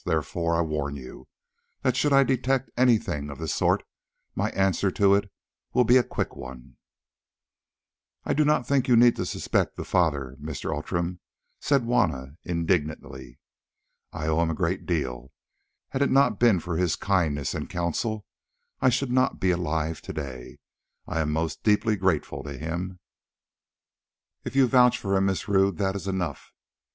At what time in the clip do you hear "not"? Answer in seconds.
8.43-8.65, 16.09-16.39, 19.11-19.39